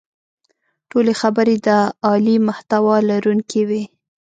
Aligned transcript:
ټولې 0.89 1.13
خبرې 1.21 1.55
د 1.67 1.69
عالي 2.05 2.35
محتوا 2.47 2.95
لرونکې 3.09 3.61
وې. 3.69 3.81